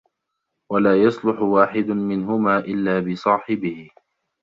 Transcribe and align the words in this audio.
وَلَا 0.71 1.03
يَصْلُحُ 1.03 1.41
وَاحِدٌ 1.41 1.87
مِنْهُمَا 1.89 2.57
إلَّا 2.59 2.99
بِصَاحِبِهِ 2.99 3.89